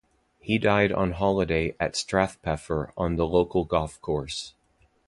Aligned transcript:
He 0.39 0.57
died 0.57 0.91
on 0.91 1.11
holiday 1.11 1.75
at 1.79 1.93
Strathpeffer 1.93 2.91
on 2.97 3.17
the 3.17 3.27
local 3.27 3.65
golf 3.65 4.01
course. 4.01 4.55